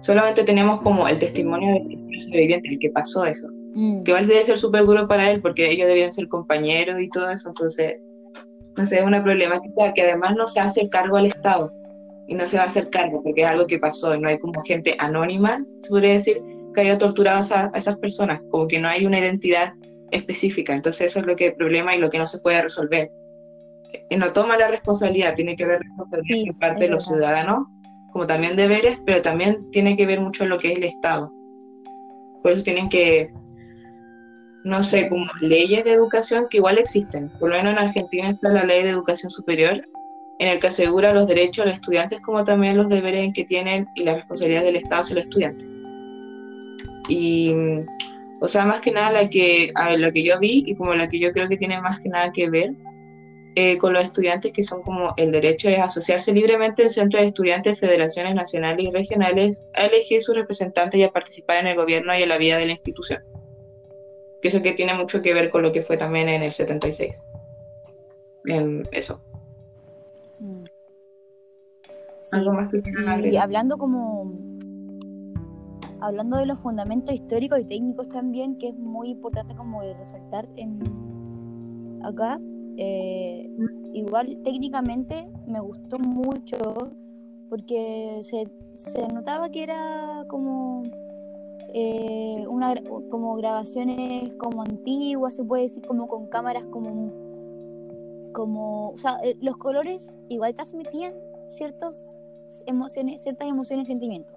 Solamente 0.00 0.44
tenemos 0.44 0.80
como 0.82 1.08
el 1.08 1.18
testimonio 1.18 1.72
del 1.72 2.20
sobreviviente, 2.20 2.68
el 2.68 2.78
que 2.78 2.90
pasó 2.90 3.24
eso. 3.24 3.48
Mm. 3.74 4.02
Que 4.02 4.10
igual 4.12 4.26
debe 4.26 4.44
ser 4.44 4.58
súper 4.58 4.84
duro 4.84 5.08
para 5.08 5.30
él 5.30 5.40
porque 5.40 5.70
ellos 5.70 5.88
debían 5.88 6.12
ser 6.12 6.28
compañeros 6.28 7.00
y 7.00 7.08
todo 7.08 7.30
eso. 7.30 7.48
Entonces, 7.48 7.96
no 8.76 8.86
sé, 8.86 8.98
es 8.98 9.04
una 9.04 9.22
problemática 9.22 9.94
que 9.94 10.02
además 10.02 10.36
no 10.36 10.46
se 10.46 10.60
hace 10.60 10.88
cargo 10.88 11.16
al 11.16 11.26
Estado. 11.26 11.72
Y 12.28 12.34
no 12.34 12.46
se 12.46 12.56
va 12.56 12.64
a 12.64 12.66
hacer 12.66 12.90
cargo 12.90 13.22
porque 13.22 13.42
es 13.42 13.48
algo 13.48 13.66
que 13.66 13.78
pasó 13.78 14.14
y 14.14 14.20
no 14.20 14.28
hay 14.28 14.38
como 14.38 14.60
gente 14.62 14.96
anónima, 14.98 15.64
se 15.80 15.88
podría 15.88 16.14
decir, 16.14 16.42
que 16.74 16.80
haya 16.80 16.98
torturado 16.98 17.44
a, 17.54 17.70
a 17.72 17.78
esas 17.78 17.96
personas. 17.98 18.40
Como 18.50 18.66
que 18.66 18.80
no 18.80 18.88
hay 18.88 19.06
una 19.06 19.20
identidad 19.20 19.72
específica. 20.10 20.74
Entonces 20.74 21.10
eso 21.10 21.20
es 21.20 21.26
lo 21.26 21.36
que 21.36 21.46
el 21.46 21.54
problema 21.54 21.94
y 21.94 21.98
lo 21.98 22.10
que 22.10 22.18
no 22.18 22.26
se 22.26 22.38
puede 22.38 22.62
resolver. 22.62 23.10
No 24.10 24.32
toma 24.32 24.56
la 24.56 24.68
responsabilidad, 24.68 25.34
tiene 25.34 25.56
que 25.56 25.64
ver 25.64 25.80
responsabilidad 25.80 26.52
por 26.52 26.58
parte 26.58 26.84
de 26.84 26.90
los 26.90 27.04
ciudadanos, 27.04 27.66
como 28.12 28.26
también 28.26 28.56
deberes, 28.56 28.98
pero 29.04 29.22
también 29.22 29.70
tiene 29.70 29.96
que 29.96 30.06
ver 30.06 30.20
mucho 30.20 30.46
lo 30.46 30.58
que 30.58 30.72
es 30.72 30.76
el 30.76 30.84
Estado. 30.84 31.32
Por 32.42 32.52
eso 32.52 32.64
tienen 32.64 32.88
que, 32.88 33.30
no 34.64 34.82
sé, 34.82 35.08
como 35.08 35.26
leyes 35.40 35.84
de 35.84 35.92
educación 35.92 36.46
que 36.48 36.58
igual 36.58 36.78
existen. 36.78 37.30
Por 37.38 37.50
lo 37.50 37.56
menos 37.56 37.72
en 37.72 37.78
Argentina 37.78 38.30
está 38.30 38.48
la 38.48 38.64
ley 38.64 38.82
de 38.82 38.90
educación 38.90 39.30
superior, 39.30 39.86
en 40.38 40.48
el 40.48 40.60
que 40.60 40.66
asegura 40.66 41.14
los 41.14 41.26
derechos 41.26 41.64
de 41.64 41.70
los 41.70 41.80
estudiantes 41.80 42.20
como 42.20 42.44
también 42.44 42.76
los 42.76 42.88
deberes 42.88 43.32
que 43.34 43.44
tienen 43.44 43.86
y 43.94 44.04
las 44.04 44.16
responsabilidades 44.16 44.66
del 44.66 44.82
Estado 44.82 45.04
sobre 45.04 45.20
los 45.20 45.24
estudiantes. 45.24 45.68
Y 47.08 47.54
o 48.46 48.48
sea, 48.48 48.64
más 48.64 48.80
que 48.80 48.92
nada 48.92 49.10
la 49.10 49.28
que, 49.28 49.72
a 49.74 49.98
la 49.98 50.12
que 50.12 50.22
yo 50.22 50.38
vi 50.38 50.62
y 50.64 50.76
como 50.76 50.94
la 50.94 51.08
que 51.08 51.18
yo 51.18 51.32
creo 51.32 51.48
que 51.48 51.56
tiene 51.56 51.80
más 51.80 51.98
que 51.98 52.08
nada 52.08 52.30
que 52.32 52.48
ver 52.48 52.70
eh, 53.56 53.76
con 53.76 53.92
los 53.92 54.04
estudiantes 54.04 54.52
que 54.52 54.62
son 54.62 54.82
como 54.82 55.14
el 55.16 55.32
derecho 55.32 55.68
es 55.68 55.80
asociarse 55.80 56.32
libremente 56.32 56.84
el 56.84 56.90
centro 56.90 57.18
de 57.20 57.26
estudiantes, 57.26 57.80
federaciones 57.80 58.36
nacionales 58.36 58.86
y 58.86 58.92
regionales 58.92 59.68
a 59.74 59.86
elegir 59.86 60.22
sus 60.22 60.36
representantes 60.36 61.00
y 61.00 61.02
a 61.02 61.10
participar 61.10 61.56
en 61.56 61.66
el 61.66 61.76
gobierno 61.76 62.16
y 62.16 62.22
en 62.22 62.28
la 62.28 62.38
vida 62.38 62.56
de 62.56 62.66
la 62.66 62.72
institución. 62.72 63.24
Que 64.40 64.46
eso 64.46 64.62
que 64.62 64.74
tiene 64.74 64.94
mucho 64.94 65.22
que 65.22 65.34
ver 65.34 65.50
con 65.50 65.62
lo 65.62 65.72
que 65.72 65.82
fue 65.82 65.96
también 65.96 66.28
en 66.28 66.44
el 66.44 66.52
76. 66.52 67.20
En 68.44 68.84
eso. 68.92 69.20
Mm. 70.38 70.64
Sí, 72.22 72.36
Algo 72.36 72.52
más 72.52 72.70
que 72.70 72.80
quieran 72.80 73.26
y 73.26 73.36
hablando 73.38 73.76
como 73.76 74.55
hablando 76.00 76.36
de 76.36 76.46
los 76.46 76.58
fundamentos 76.58 77.14
históricos 77.14 77.60
y 77.60 77.64
técnicos 77.64 78.08
también, 78.08 78.56
que 78.56 78.68
es 78.68 78.78
muy 78.78 79.10
importante 79.10 79.54
como 79.54 79.82
de 79.82 79.94
resaltar 79.94 80.48
en 80.56 80.78
acá, 82.02 82.40
eh, 82.76 83.50
igual 83.92 84.38
técnicamente 84.44 85.28
me 85.46 85.60
gustó 85.60 85.98
mucho 85.98 86.56
porque 87.48 88.20
se, 88.22 88.48
se 88.74 89.08
notaba 89.08 89.48
que 89.50 89.62
era 89.62 90.24
como 90.28 90.82
eh, 91.72 92.44
una 92.48 92.74
como 93.10 93.34
grabaciones 93.36 94.34
como 94.34 94.62
antiguas, 94.62 95.36
se 95.36 95.44
puede 95.44 95.64
decir, 95.64 95.86
como 95.86 96.06
con 96.08 96.26
cámaras 96.26 96.66
como 96.66 97.26
como, 98.36 98.90
o 98.90 98.98
sea, 98.98 99.18
eh, 99.24 99.34
los 99.40 99.56
colores 99.56 100.12
igual 100.28 100.54
transmitían 100.54 101.14
ciertos 101.48 102.20
emociones, 102.66 103.22
ciertas 103.22 103.48
emociones 103.48 103.88
y 103.88 103.92
sentimientos. 103.92 104.36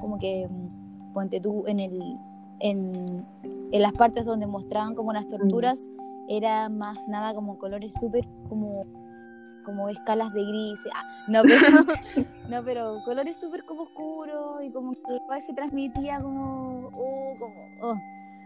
Como 0.00 0.18
que 0.18 0.48
mm, 0.50 0.85
ponte 1.16 1.40
tú 1.40 1.64
en 1.66 1.80
el 1.80 2.18
en, 2.60 3.24
en 3.72 3.82
las 3.82 3.92
partes 3.94 4.26
donde 4.26 4.46
mostraban 4.46 4.94
como 4.94 5.14
las 5.14 5.26
torturas 5.26 5.88
era 6.28 6.68
más 6.68 6.98
nada 7.08 7.32
como 7.34 7.56
colores 7.56 7.94
súper 7.98 8.26
como 8.50 8.84
como 9.64 9.88
escalas 9.88 10.32
de 10.34 10.44
gris. 10.44 10.80
Ah, 10.94 11.02
no, 11.26 11.42
pero 11.42 11.68
no, 12.50 12.62
pero 12.64 12.98
colores 13.06 13.38
súper 13.40 13.64
como 13.64 13.84
oscuros 13.84 14.62
y 14.62 14.70
como 14.70 14.92
que 14.92 15.16
igual 15.16 15.40
se 15.40 15.54
transmitía 15.54 16.20
como 16.20 16.90
oh, 16.94 17.34
como 17.38 17.54
oh. 17.80 17.96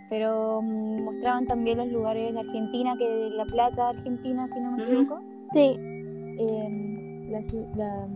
Pero 0.09 0.63
mm, 0.63 1.03
mostraban 1.03 1.47
también 1.47 1.79
los 1.79 1.89
lugares 1.89 2.33
de 2.35 2.41
Argentina, 2.41 2.95
que 2.97 3.31
La 3.33 3.47
Plata, 3.47 3.89
Argentina, 3.89 4.47
si 4.47 4.61
no 4.61 4.77
me 4.77 4.85
equivoco. 4.85 5.21
Sí, 5.53 5.77
Eh, 6.39 7.27
la, 7.77 8.07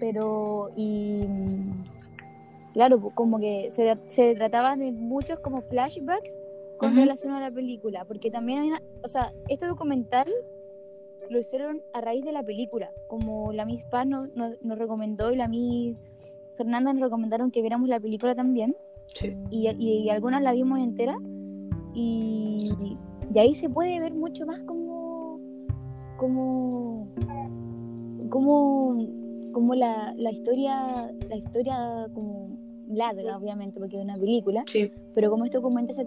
pero 0.00 0.70
y 0.76 1.24
mm, 1.28 2.01
claro 2.72 3.00
pues, 3.00 3.14
como 3.14 3.38
que 3.38 3.70
se, 3.70 3.96
se 4.06 4.34
trataba 4.34 4.76
de 4.76 4.92
muchos 4.92 5.38
como 5.40 5.62
flashbacks 5.62 6.40
con 6.78 6.96
relación 6.96 7.32
a 7.32 7.40
la 7.40 7.50
película 7.50 8.04
porque 8.04 8.30
también 8.30 8.58
hay 8.60 8.68
una 8.68 8.82
o 9.04 9.08
sea 9.08 9.32
este 9.48 9.66
documental 9.66 10.28
lo 11.30 11.38
hicieron 11.38 11.80
a 11.92 12.00
raíz 12.00 12.24
de 12.24 12.32
la 12.32 12.42
película 12.42 12.90
como 13.06 13.52
la 13.52 13.64
Miss 13.64 13.84
Paz 13.84 14.06
nos, 14.06 14.34
nos, 14.34 14.60
nos 14.62 14.78
recomendó 14.78 15.32
y 15.32 15.36
la 15.36 15.46
Miss 15.46 15.96
Fernanda 16.56 16.92
nos 16.92 17.02
recomendaron 17.02 17.50
que 17.50 17.60
viéramos 17.60 17.88
la 17.88 18.00
película 18.00 18.34
también 18.34 18.76
Sí. 19.14 19.36
y, 19.50 19.68
y 19.78 20.08
algunas 20.08 20.42
la 20.42 20.52
vimos 20.52 20.78
entera 20.80 21.16
y, 21.94 22.72
y 23.34 23.38
ahí 23.38 23.54
se 23.54 23.68
puede 23.68 24.00
ver 24.00 24.14
mucho 24.14 24.46
más 24.46 24.62
como 24.62 25.38
como 26.16 27.06
como 28.30 28.96
como 29.52 29.74
la, 29.74 30.14
la 30.16 30.30
historia 30.30 31.12
la 31.28 31.36
historia 31.36 32.06
como 32.14 32.50
larga 32.94 33.36
obviamente 33.36 33.78
porque 33.80 33.96
es 33.96 34.02
una 34.02 34.16
película 34.16 34.62
Sí. 34.66 34.90
pero 35.14 35.30
como 35.30 35.44
este 35.44 35.58
documental 35.58 35.94
se 35.96 36.06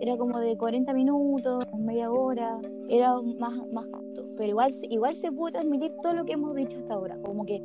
era 0.00 0.16
como 0.16 0.38
de 0.40 0.56
40 0.56 0.92
minutos 0.92 1.64
media 1.78 2.10
hora 2.10 2.58
era 2.88 3.14
más 3.38 3.54
más 3.72 3.86
corto 3.86 4.24
pero 4.36 4.48
igual 4.50 4.72
se- 4.72 4.86
igual 4.86 5.14
se 5.16 5.30
pudo 5.32 5.52
transmitir 5.52 5.92
todo 6.02 6.14
lo 6.14 6.24
que 6.24 6.32
hemos 6.32 6.54
dicho 6.54 6.76
hasta 6.78 6.94
ahora 6.94 7.16
como 7.22 7.44
que 7.46 7.62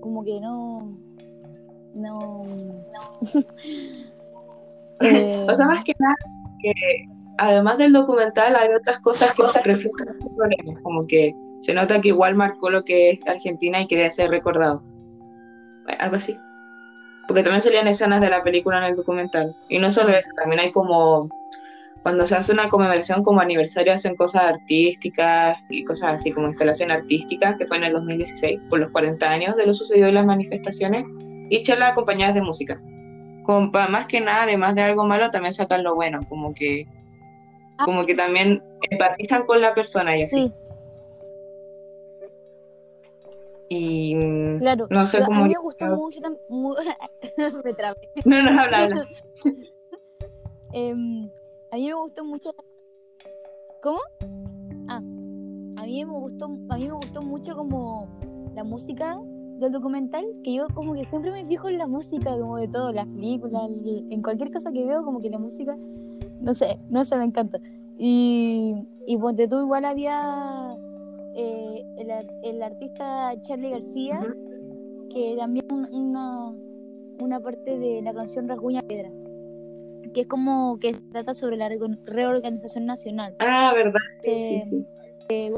como 0.00 0.24
que 0.24 0.40
no 0.40 0.96
no 1.94 2.42
Eh, 5.00 5.46
O 5.50 5.54
sea, 5.54 5.66
más 5.66 5.82
que 5.84 5.92
nada, 5.98 6.14
que 6.60 6.72
además 7.38 7.78
del 7.78 7.92
documental 7.92 8.54
hay 8.56 8.68
otras 8.72 9.00
cosas 9.00 9.32
que 9.34 9.42
reflejan 9.64 10.08
estos 10.10 10.32
problemas, 10.36 10.80
como 10.82 11.06
que 11.06 11.34
se 11.60 11.74
nota 11.74 12.00
que 12.00 12.08
igual 12.08 12.34
marcó 12.34 12.70
lo 12.70 12.84
que 12.84 13.10
es 13.10 13.20
Argentina 13.26 13.80
y 13.80 13.86
quería 13.86 14.10
ser 14.10 14.30
recordado. 14.30 14.82
Bueno, 15.84 15.98
algo 16.00 16.16
así. 16.16 16.34
Porque 17.26 17.42
también 17.42 17.62
salían 17.62 17.86
escenas 17.88 18.20
de 18.20 18.30
la 18.30 18.42
película 18.42 18.78
en 18.78 18.84
el 18.84 18.96
documental. 18.96 19.54
Y 19.68 19.78
no 19.78 19.90
solo 19.90 20.10
eso, 20.10 20.30
también 20.36 20.60
hay 20.60 20.72
como, 20.72 21.28
cuando 22.02 22.26
se 22.26 22.34
hace 22.36 22.52
una 22.52 22.68
conmemoración 22.68 23.22
como 23.22 23.40
aniversario, 23.40 23.92
hacen 23.92 24.16
cosas 24.16 24.42
artísticas 24.44 25.56
y 25.70 25.84
cosas 25.84 26.16
así 26.16 26.32
como 26.32 26.48
instalación 26.48 26.90
artística, 26.90 27.56
que 27.56 27.66
fue 27.66 27.76
en 27.78 27.84
el 27.84 27.92
2016, 27.92 28.60
por 28.68 28.80
los 28.80 28.90
40 28.90 29.30
años 29.30 29.56
de 29.56 29.66
lo 29.66 29.74
sucedido 29.74 30.08
en 30.08 30.14
las 30.14 30.26
manifestaciones, 30.26 31.04
y 31.48 31.62
charlas 31.62 31.92
acompañadas 31.92 32.34
de 32.34 32.42
música 32.42 32.80
como 33.44 33.70
más 33.70 34.06
que 34.06 34.20
nada, 34.20 34.44
además 34.44 34.74
de 34.74 34.82
algo 34.82 35.04
malo, 35.04 35.30
también 35.30 35.52
sacan 35.52 35.82
lo 35.82 35.94
bueno, 35.94 36.20
como 36.28 36.54
que, 36.54 36.86
Ah. 37.78 37.84
como 37.84 38.04
que 38.06 38.14
también 38.14 38.62
empatizan 38.90 39.44
con 39.44 39.60
la 39.60 39.74
persona 39.74 40.16
y 40.16 40.22
así. 40.22 40.36
sí 40.36 40.52
claro 44.62 44.86
no 44.90 45.06
sé 45.06 45.18
Yo- 45.18 45.26
cómo 45.26 45.40
a 45.40 45.42
mí 45.42 45.48
me 45.48 45.54
yo- 45.54 45.62
gustó 45.62 45.86
mucho 45.96 46.20
tam- 46.20 46.38
mu- 46.48 46.74
me 47.64 47.72
trabé 47.74 48.08
no, 48.24 48.42
no, 48.42 48.60
habla, 48.60 48.78
habla. 48.84 49.06
Em, 50.74 51.28
a 51.70 51.76
mí 51.76 51.86
me 51.88 51.94
gustó 51.94 52.24
mucho. 52.24 52.54
¿Cómo? 53.82 53.98
Ah, 54.88 54.96
a 54.96 55.84
mí 55.84 56.04
me 56.04 56.12
gustó, 56.12 56.46
a 56.46 56.76
mí 56.78 56.86
me 56.86 56.92
gustó 56.94 57.20
mucho 57.22 57.54
como 57.54 58.08
la 58.54 58.64
música 58.64 59.18
del 59.58 59.70
documental, 59.72 60.24
que 60.42 60.54
yo 60.54 60.66
como 60.74 60.94
que 60.94 61.04
siempre 61.04 61.30
me 61.30 61.44
fijo 61.44 61.68
en 61.68 61.76
la 61.78 61.86
música, 61.86 62.30
como 62.38 62.56
de 62.56 62.68
todo, 62.68 62.90
las 62.92 63.06
películas, 63.06 63.68
el- 63.84 64.06
en 64.10 64.22
cualquier 64.22 64.50
cosa 64.50 64.72
que 64.72 64.86
veo, 64.86 65.04
como 65.04 65.20
que 65.20 65.28
la 65.30 65.38
música, 65.38 65.76
no 66.40 66.54
sé, 66.54 66.78
no 66.88 67.04
sé, 67.04 67.16
me 67.18 67.24
encanta. 67.26 67.58
Y, 67.98 68.74
y 69.06 69.16
ponte 69.18 69.46
tú, 69.48 69.60
igual 69.60 69.84
había 69.84 70.74
eh, 71.36 71.84
el, 71.98 72.10
el 72.44 72.62
artista 72.62 73.34
Charlie 73.42 73.70
García. 73.70 74.20
Que 75.12 75.34
también 75.36 75.66
un- 75.70 75.92
una, 75.94 76.50
una 77.20 77.40
parte 77.40 77.78
de 77.78 78.02
la 78.02 78.12
canción 78.14 78.48
Rasguña 78.48 78.82
Piedra, 78.82 79.10
que 80.14 80.22
es 80.22 80.26
como 80.26 80.78
que 80.78 80.92
trata 81.12 81.34
sobre 81.34 81.56
la 81.56 81.68
reorganización 81.68 82.86
nacional. 82.86 83.34
Ah, 83.38 83.72
verdad. 83.74 84.00
Sí, 84.22 84.30
Eh, 84.30 84.62
sí, 84.64 84.86
sí. 85.28 85.56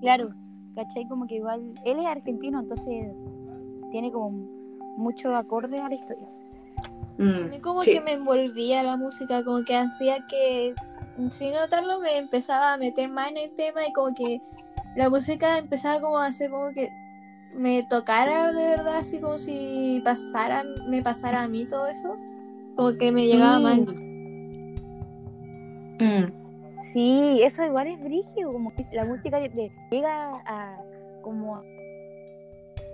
Claro, 0.00 0.30
¿cachai? 0.76 1.06
Como 1.08 1.26
que 1.26 1.36
igual, 1.36 1.74
él 1.84 1.98
es 1.98 2.06
argentino, 2.06 2.60
entonces 2.60 3.06
tiene 3.90 4.12
como 4.12 4.30
mucho 4.96 5.34
acorde 5.34 5.78
a 5.80 5.88
la 5.88 5.94
historia. 5.94 6.26
a 6.26 7.20
Mm, 7.20 7.50
mí 7.50 7.58
como 7.58 7.82
sí. 7.82 7.90
que 7.92 8.00
me 8.00 8.12
envolvía 8.12 8.84
la 8.84 8.96
música, 8.96 9.44
como 9.44 9.64
que 9.64 9.74
hacía 9.74 10.18
que 10.28 10.72
sin 11.32 11.52
notarlo 11.52 11.98
me 11.98 12.16
empezaba 12.16 12.72
a 12.74 12.78
meter 12.78 13.08
más 13.10 13.30
en 13.32 13.38
el 13.38 13.50
tema 13.56 13.84
y 13.88 13.92
como 13.92 14.14
que 14.14 14.40
la 14.94 15.10
música 15.10 15.58
empezaba 15.58 16.00
como 16.00 16.18
a 16.18 16.26
hacer 16.26 16.48
como 16.48 16.70
que 16.70 16.88
me 17.58 17.82
tocara 17.88 18.52
de 18.52 18.68
verdad, 18.68 18.98
así 18.98 19.20
como 19.20 19.38
si 19.38 20.00
pasara, 20.04 20.64
me 20.88 21.02
pasara 21.02 21.42
a 21.42 21.48
mí 21.48 21.66
todo 21.66 21.86
eso. 21.88 22.16
Como 22.76 22.96
que 22.96 23.10
me 23.12 23.26
llegaba 23.26 23.56
Sí. 23.56 23.62
más. 23.62 23.78
Mm, 26.00 26.32
Sí, 26.92 27.42
eso 27.42 27.64
igual 27.66 27.86
es 27.88 28.00
brígido, 28.02 28.50
como 28.50 28.74
que 28.74 28.82
la 28.92 29.04
música 29.04 29.38
te 29.40 29.70
llega 29.90 30.32
a 30.46 30.80
como, 31.20 31.62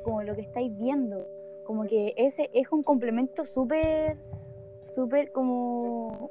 como 0.02 0.22
lo 0.22 0.34
que 0.34 0.40
estáis 0.40 0.76
viendo, 0.76 1.28
como 1.64 1.84
que 1.84 2.12
ese 2.16 2.50
es 2.54 2.66
un 2.72 2.82
complemento 2.82 3.44
súper, 3.44 4.16
súper 4.84 5.30
como 5.30 6.28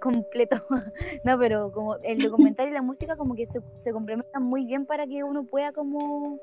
completo, 0.00 0.56
no, 1.24 1.38
pero 1.38 1.70
como 1.70 1.96
el 1.96 2.18
documental 2.22 2.68
y 2.68 2.72
la 2.72 2.82
música 2.82 3.14
como 3.16 3.34
que 3.34 3.46
se, 3.46 3.60
se 3.76 3.92
complementan 3.92 4.42
muy 4.42 4.64
bien 4.64 4.86
para 4.86 5.06
que 5.06 5.22
uno 5.22 5.44
pueda 5.44 5.72
como, 5.72 6.38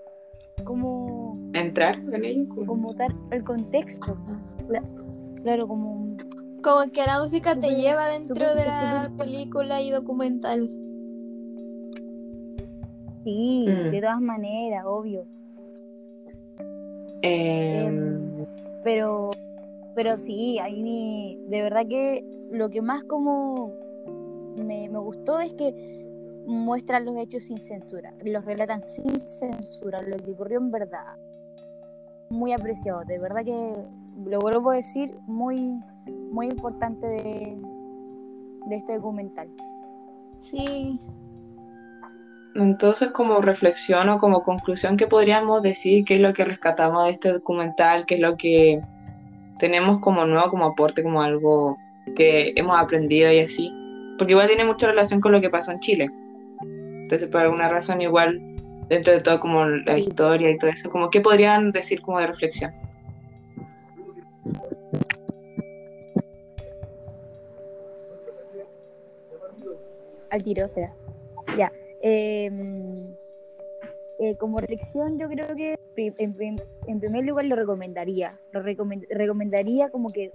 como, 0.64 1.09
entrar 1.54 2.00
en 2.12 2.26
ello. 2.26 2.48
como- 2.50 2.66
como 2.66 2.94
dar 2.94 3.14
el 3.32 3.44
contexto, 3.44 4.16
Cla- 4.68 4.84
claro, 5.44 5.68
como 5.68 6.16
Como 6.62 6.92
que 6.92 7.06
la 7.06 7.22
música 7.22 7.56
te 7.56 7.76
lleva 7.76 8.08
dentro 8.10 8.54
de 8.56 8.66
la 8.66 9.12
película 9.18 9.82
y 9.82 9.90
documental. 9.92 10.70
sí, 13.24 13.66
Mm. 13.68 13.92
de 13.92 14.02
todas 14.02 14.22
maneras, 14.22 14.84
obvio. 14.86 15.26
Em, 17.22 18.46
Pero, 18.84 19.32
pero 19.94 20.18
sí, 20.20 20.58
a 20.60 20.70
mí 20.70 21.38
de 21.50 21.62
verdad 21.62 21.86
que 21.88 22.24
lo 22.52 22.70
que 22.70 22.82
más 22.82 23.04
como 23.04 23.74
me, 24.56 24.88
me 24.90 25.00
gustó 25.00 25.40
es 25.42 25.52
que 25.54 25.74
muestran 26.48 27.06
los 27.06 27.18
hechos 27.18 27.44
sin 27.46 27.58
censura, 27.58 28.14
los 28.24 28.44
relatan 28.46 28.82
sin 28.84 29.20
censura, 29.20 30.02
lo 30.02 30.18
que 30.18 30.32
ocurrió 30.32 30.60
en 30.60 30.72
verdad. 30.72 31.16
Muy 32.30 32.54
apreciado, 32.54 33.04
de 33.06 33.20
verdad 33.20 33.44
que 33.44 33.76
lo 34.26 34.42
vuelvo 34.42 34.72
a 34.72 34.76
decir, 34.76 35.16
muy, 35.26 35.82
muy 36.32 36.48
importante 36.48 37.08
de, 37.08 37.58
de 38.68 38.76
este 38.76 38.96
documental. 38.96 39.50
Sí. 40.38 41.00
Entonces, 42.56 43.12
como 43.12 43.42
reflexión 43.42 44.10
o 44.10 44.20
como 44.20 44.44
conclusión, 44.44 44.98
¿qué 44.98 45.08
podríamos 45.08 45.62
decir? 45.62 46.04
¿Qué 46.06 46.16
es 46.16 46.22
lo 46.22 46.34
que 46.34 46.46
rescatamos 46.46 47.06
de 47.06 47.12
este 47.12 47.34
documental? 47.34 48.06
¿Qué 48.06 48.16
es 48.16 48.22
lo 48.22 48.38
que 48.38 48.82
tenemos 49.60 50.00
como 50.00 50.26
nuevo, 50.26 50.50
como 50.50 50.66
aporte, 50.66 51.04
como 51.04 51.22
algo 51.22 51.78
que 52.16 52.54
hemos 52.56 52.80
aprendido 52.80 53.32
y 53.32 53.40
así? 53.40 53.72
Porque 54.18 54.34
igual 54.34 54.48
tiene 54.48 54.66
mucha 54.66 54.88
relación 54.88 55.22
con 55.22 55.32
lo 55.32 55.42
que 55.42 55.50
pasó 55.50 55.72
en 55.72 55.80
Chile. 55.80 56.10
Entonces, 56.62 57.28
por 57.30 57.42
alguna 57.42 57.70
razón, 57.70 58.02
igual, 58.02 58.40
dentro 58.90 59.14
de 59.14 59.22
todo, 59.22 59.40
como 59.40 59.66
la 59.66 59.98
historia 59.98 60.50
y 60.52 60.58
todo 60.58 60.70
eso, 60.72 60.90
como 60.90 61.10
¿qué 61.10 61.22
podrían 61.22 61.72
decir 61.72 62.02
como 62.02 62.20
de 62.20 62.28
reflexión? 62.28 62.72
Al 70.30 70.44
tiro, 70.44 70.66
espera. 70.66 70.94
Ya. 71.58 71.72
Eh, 72.02 72.52
eh, 74.20 74.36
como 74.38 74.60
reflexión, 74.60 75.18
yo 75.18 75.28
creo 75.28 75.56
que 75.56 75.76
en, 75.96 76.34
prim- 76.34 76.60
en 76.88 77.00
primer 77.00 77.26
lugar 77.26 77.46
lo 77.46 77.56
recomendaría. 77.56 78.38
Lo 78.52 78.62
recomend- 78.62 79.08
recomendaría 79.10 79.90
como 79.90 80.12
que, 80.12 80.32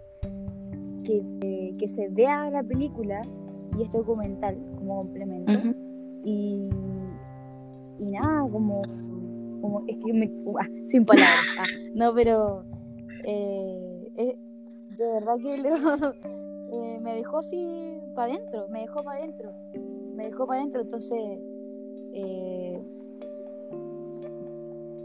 que, 1.04 1.23
eh, 1.42 1.75
que 1.78 1.88
se 1.88 2.08
vea 2.08 2.50
la 2.50 2.62
película 2.62 3.23
y 3.78 3.82
este 3.82 3.99
documental 3.99 4.56
como 4.78 4.96
complemento. 4.96 5.52
Y, 6.25 6.68
y 7.99 8.05
nada, 8.07 8.43
como, 8.51 8.83
como 9.61 9.83
es 9.87 9.97
que 10.05 10.13
me, 10.13 10.31
ah, 10.61 10.69
sin 10.87 11.05
palabras. 11.05 11.39
ah, 11.59 11.65
no, 11.95 12.15
pero 12.15 12.65
eh, 13.25 14.09
eh, 14.17 14.37
de 14.97 15.05
verdad 15.07 15.37
que 15.39 15.57
lo- 15.59 16.15
eh, 16.73 17.01
me 17.01 17.15
dejó 17.17 17.39
así 17.39 17.99
para 18.15 18.33
adentro, 18.35 18.69
me 18.69 18.81
dejó 18.81 19.03
para 19.03 19.19
adentro, 19.21 19.53
me 20.17 20.25
dejó 20.27 20.47
para 20.47 20.61
adentro, 20.61 20.83
entonces 20.83 21.39
eh, 22.15 22.83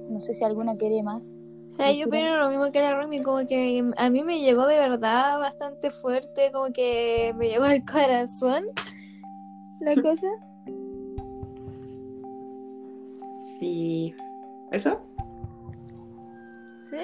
no 0.10 0.20
sé 0.22 0.34
si 0.34 0.44
alguna 0.44 0.76
quiere 0.76 1.02
más. 1.04 1.24
O 1.68 1.72
sea, 1.72 1.92
yo 1.94 2.08
opino 2.08 2.36
lo 2.38 2.50
mismo 2.50 2.72
que 2.72 2.82
la 2.82 2.96
Romy, 3.00 3.22
como 3.22 3.46
que 3.46 3.86
a 3.96 4.10
mí 4.10 4.24
me 4.24 4.40
llegó 4.40 4.66
de 4.66 4.80
verdad 4.80 5.38
bastante 5.40 5.92
fuerte, 5.92 6.52
como 6.52 6.74
que 6.74 7.34
me 7.38 7.48
llegó 7.48 7.64
al 7.66 7.86
corazón 7.86 8.66
la 9.80 9.96
cosa. 10.02 10.28
Y 13.60 14.16
eso. 14.72 15.02
¿Sí? 16.82 16.98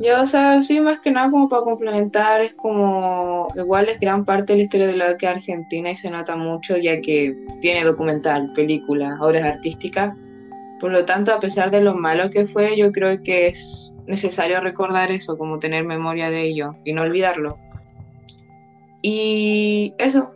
Yo, 0.00 0.22
o 0.22 0.26
sea, 0.26 0.62
sí, 0.62 0.80
más 0.80 1.00
que 1.00 1.10
nada 1.10 1.30
como 1.30 1.48
para 1.48 1.62
complementar, 1.62 2.40
es 2.40 2.54
como, 2.54 3.48
igual 3.54 3.90
es 3.90 4.00
gran 4.00 4.24
parte 4.24 4.54
de 4.54 4.58
la 4.58 4.62
historia 4.62 4.86
de 4.86 4.96
la 4.96 5.18
que 5.18 5.26
Argentina 5.26 5.90
y 5.90 5.96
se 5.96 6.10
nota 6.10 6.36
mucho 6.36 6.78
ya 6.78 7.02
que 7.02 7.36
tiene 7.60 7.84
documental, 7.84 8.50
película, 8.54 9.18
obras 9.20 9.44
artísticas. 9.44 10.16
Por 10.80 10.92
lo 10.92 11.04
tanto, 11.04 11.34
a 11.34 11.40
pesar 11.40 11.70
de 11.70 11.82
lo 11.82 11.94
malo 11.94 12.30
que 12.30 12.46
fue, 12.46 12.78
yo 12.78 12.90
creo 12.92 13.22
que 13.22 13.48
es 13.48 13.94
necesario 14.06 14.60
recordar 14.60 15.10
eso, 15.10 15.36
como 15.36 15.58
tener 15.58 15.84
memoria 15.84 16.30
de 16.30 16.44
ello 16.44 16.70
y 16.84 16.94
no 16.94 17.02
olvidarlo. 17.02 17.58
Y 19.02 19.94
eso, 19.98 20.32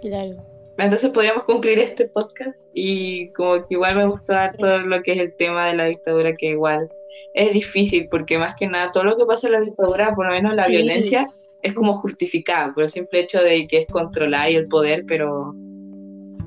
Claro. 0.00 0.49
Entonces 0.84 1.10
podríamos 1.10 1.44
concluir 1.44 1.78
este 1.78 2.06
podcast 2.08 2.58
y 2.74 3.30
como 3.32 3.66
que 3.66 3.74
igual 3.74 3.96
me 3.96 4.06
gustó 4.06 4.32
dar 4.32 4.56
todo 4.56 4.78
lo 4.78 5.02
que 5.02 5.12
es 5.12 5.18
el 5.18 5.36
tema 5.36 5.66
de 5.66 5.74
la 5.74 5.84
dictadura, 5.86 6.34
que 6.34 6.50
igual 6.50 6.88
es 7.34 7.52
difícil 7.52 8.08
porque 8.10 8.38
más 8.38 8.54
que 8.56 8.66
nada 8.68 8.92
todo 8.92 9.04
lo 9.04 9.16
que 9.16 9.24
pasa 9.24 9.46
en 9.48 9.52
la 9.54 9.60
dictadura, 9.60 10.14
por 10.14 10.26
lo 10.26 10.32
menos 10.32 10.54
la 10.54 10.64
Sí. 10.64 10.72
violencia, 10.72 11.28
es 11.62 11.74
como 11.74 11.94
justificada 11.94 12.72
por 12.72 12.84
el 12.84 12.90
simple 12.90 13.20
hecho 13.20 13.42
de 13.42 13.66
que 13.66 13.78
es 13.82 13.86
controlar 13.88 14.50
y 14.50 14.56
el 14.56 14.66
poder, 14.68 15.04
pero 15.06 15.54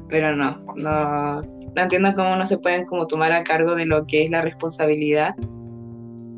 pero 0.09 0.35
no, 0.35 0.57
no, 0.75 1.41
no 1.41 1.81
entiendo 1.81 2.13
cómo 2.15 2.35
no 2.35 2.45
se 2.45 2.57
pueden 2.59 2.85
como 2.85 3.07
tomar 3.07 3.31
a 3.31 3.43
cargo 3.43 3.73
de 3.75 3.85
lo 3.85 4.05
que 4.05 4.23
es 4.23 4.29
la 4.29 4.41
responsabilidad 4.41 5.33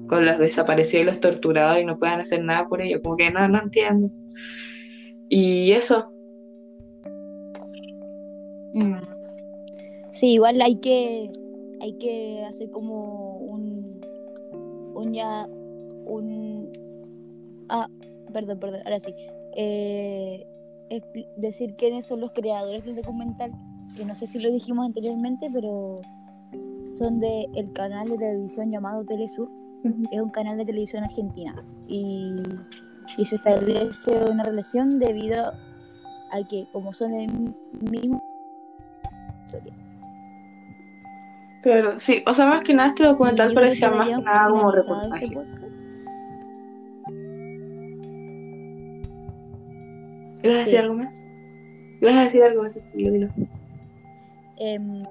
con 0.07 0.25
los 0.25 0.37
desaparecidos 0.37 1.01
y 1.03 1.05
los 1.05 1.19
torturados 1.19 1.79
y 1.79 1.85
no 1.85 1.97
puedan 1.97 2.21
hacer 2.21 2.43
nada 2.43 2.67
por 2.67 2.81
ello, 2.81 3.01
como 3.01 3.17
que 3.17 3.31
no, 3.31 3.47
no 3.49 3.59
entiendo. 3.61 4.09
Y 5.29 5.71
eso, 5.71 6.11
Mm. 8.75 8.99
Sí, 10.11 10.33
igual 10.33 10.61
hay 10.61 10.75
que 10.77 11.31
hay 11.79 11.93
que 11.93 12.43
hacer 12.45 12.69
como 12.71 13.37
un 13.37 14.01
un 14.93 15.13
ya 15.13 15.47
un 16.05 16.71
ah 17.69 17.87
perdón 18.33 18.59
perdón 18.59 18.81
ahora 18.83 18.99
sí. 18.99 19.13
Eh, 19.55 20.45
decir 21.37 21.75
quiénes 21.77 22.05
son 22.05 22.19
los 22.19 22.31
creadores 22.31 22.85
del 22.85 22.97
documental 22.97 23.51
que 23.95 24.05
no 24.05 24.15
sé 24.15 24.27
si 24.27 24.39
lo 24.39 24.51
dijimos 24.51 24.85
anteriormente 24.85 25.49
pero 25.51 26.01
son 26.97 27.19
de 27.21 27.47
el 27.55 27.71
canal 27.71 28.09
de 28.09 28.17
televisión 28.17 28.71
llamado 28.71 29.05
Telesur. 29.05 29.49
Es 30.11 30.19
un 30.19 30.29
canal 30.29 30.57
de 30.57 30.65
televisión 30.65 31.03
argentina. 31.03 31.63
Y, 31.87 32.35
y 33.17 33.25
se 33.25 33.35
establece 33.35 34.31
una 34.31 34.43
relación 34.43 34.97
debido 34.97 35.51
a 36.31 36.47
que 36.49 36.67
como 36.71 36.93
son 36.93 37.11
del 37.11 37.53
mismo 37.91 38.34
Claro, 41.65 41.99
sí, 41.99 42.21
o 42.27 42.33
sea, 42.35 42.45
más 42.45 42.63
que 42.63 42.75
nada 42.75 42.89
este 42.89 43.05
documental 43.05 43.51
parecía 43.55 43.89
más 43.89 44.07
que 44.07 44.17
nada 44.17 44.49
como 44.51 44.69
reportaje. 44.69 45.25
¿Ibas 50.43 50.57
a 50.57 50.59
decir 50.59 50.67
Sí. 50.67 50.75
algo 50.75 50.93
más? 50.93 51.15
¿Ibas 52.01 52.15
a 52.15 52.23
decir 52.25 52.43
algo 52.43 52.61
más? 52.61 52.77
Em, 54.57 55.03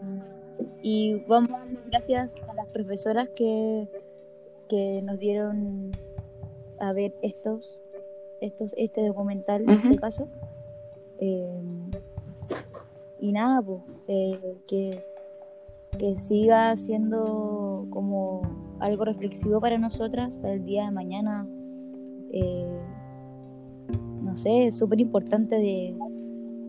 y 0.80 1.14
vamos 1.26 1.60
gracias 1.90 2.36
a 2.48 2.54
las 2.54 2.66
profesoras 2.68 3.28
que, 3.34 3.88
que 4.68 5.02
nos 5.02 5.18
dieron 5.18 5.90
a 6.78 6.92
ver 6.92 7.16
estos, 7.22 7.80
estos 8.40 8.74
este 8.76 9.04
documental 9.08 9.62
en 9.62 9.70
este 9.70 9.96
caso. 9.96 10.28
Em, 11.18 11.90
y 13.18 13.32
nada, 13.32 13.60
pues, 13.60 13.80
eh, 14.06 14.56
que, 14.68 15.13
que 15.98 16.16
siga 16.16 16.76
siendo 16.76 17.87
como 17.90 18.42
algo 18.80 19.04
reflexivo 19.04 19.61
para 19.61 19.78
nosotras, 19.78 20.30
para 20.42 20.54
el 20.54 20.64
día 20.64 20.87
de 20.87 20.90
mañana. 20.90 21.46
Eh, 22.33 22.78
no 24.22 24.37
sé, 24.37 24.66
es 24.66 24.78
súper 24.78 25.00
importante 25.00 25.57
de, 25.57 25.94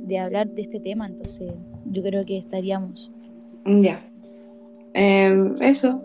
de 0.04 0.20
hablar 0.20 0.48
de 0.50 0.64
este 0.64 0.80
tema, 0.80 1.08
entonces 1.08 1.52
yo 1.86 2.04
creo 2.04 2.26
que 2.26 2.38
estaríamos. 2.38 3.12
Ya. 3.66 4.00
Em, 4.94 5.56
eso. 5.62 6.02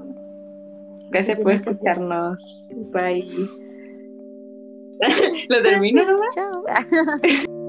Gracias 1.11 1.39
por 1.41 1.53
escucharnos. 1.53 2.69
Bye. 2.93 3.27
¿Lo 5.49 5.63
termino 5.63 6.05
nomás? 6.05 6.35
Chao. 6.35 6.65